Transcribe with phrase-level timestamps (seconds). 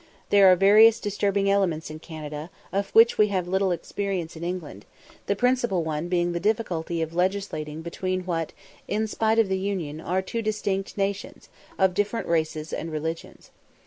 [0.31, 4.83] There are various disturbing elements in Canada, of which we have little experience in England;
[5.27, 8.51] the principal one being the difficulty of legislating between what,
[8.87, 13.51] in spite of the union, are two distinct, nations, of different races and religions.